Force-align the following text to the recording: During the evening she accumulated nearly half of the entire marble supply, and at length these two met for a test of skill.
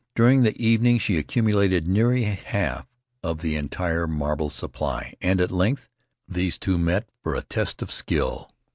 During 0.15 0.41
the 0.41 0.59
evening 0.59 0.97
she 0.97 1.19
accumulated 1.19 1.87
nearly 1.87 2.23
half 2.23 2.87
of 3.21 3.43
the 3.43 3.55
entire 3.55 4.07
marble 4.07 4.49
supply, 4.49 5.13
and 5.21 5.39
at 5.39 5.51
length 5.51 5.89
these 6.27 6.57
two 6.57 6.79
met 6.79 7.07
for 7.21 7.35
a 7.35 7.43
test 7.43 7.83
of 7.83 7.91
skill. 7.91 8.49